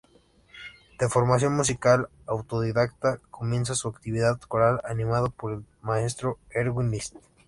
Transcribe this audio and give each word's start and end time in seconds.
De 0.97 1.07
formación 1.09 1.55
musical 1.55 2.09
autodidacta, 2.25 3.19
comienza 3.29 3.75
su 3.75 3.87
actividad 3.87 4.39
coral 4.41 4.81
animado 4.83 5.29
por 5.29 5.53
el 5.53 5.63
Maestro 5.83 6.39
Erwin 6.49 6.89
List. 6.89 7.13